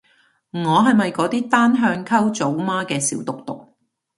[0.49, 3.67] 我係咪嗰啲單向溝組媽嘅小毒毒